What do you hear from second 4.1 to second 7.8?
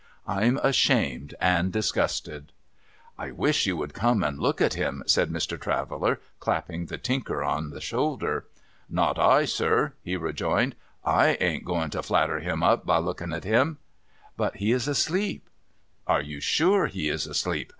and look at him,' said Mr. Traveller, clapping the Tinker on the